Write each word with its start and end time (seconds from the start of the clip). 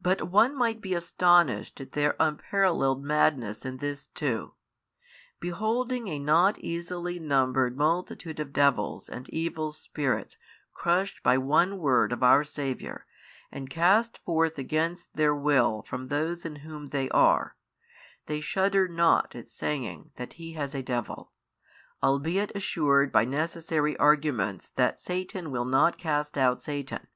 But 0.00 0.28
one 0.30 0.56
might 0.56 0.80
be 0.80 0.94
astonished 0.94 1.80
at 1.80 1.92
their 1.94 2.14
unparallelled 2.20 3.02
madness 3.02 3.64
in 3.64 3.78
this 3.78 4.06
too. 4.06 4.54
Beholding 5.40 6.06
a 6.06 6.20
not 6.20 6.60
easily 6.60 7.18
numbered 7.18 7.76
multitude 7.76 8.38
of 8.38 8.52
devils 8.52 9.08
and 9.08 9.28
evil 9.30 9.72
spirits 9.72 10.36
crushed 10.72 11.24
by 11.24 11.38
one 11.38 11.78
word 11.78 12.12
of 12.12 12.22
our 12.22 12.44
Saviour 12.44 13.04
and 13.50 13.68
cast 13.68 14.18
forth 14.18 14.58
against 14.58 15.12
their 15.16 15.34
will 15.34 15.82
from 15.88 16.06
those 16.06 16.44
in 16.44 16.54
whom 16.62 16.90
they 16.90 17.08
are, 17.10 17.56
they 18.26 18.40
shudder 18.40 18.86
not 18.86 19.34
at 19.34 19.48
saying 19.48 20.12
that 20.14 20.34
He 20.34 20.52
has 20.52 20.72
a 20.72 20.84
devil, 20.84 21.32
albeit 22.00 22.52
assured 22.54 23.10
by 23.10 23.24
necessary 23.24 23.96
arguments 23.96 24.68
that 24.76 25.00
Satan 25.00 25.50
will 25.50 25.64
not 25.64 25.98
cast 25.98 26.38
out 26.38 26.62
Satan. 26.62 27.08